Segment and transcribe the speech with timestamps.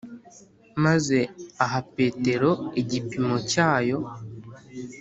[0.83, 1.17] maze
[1.63, 2.51] aha petero
[2.81, 3.97] igipimo cyayo!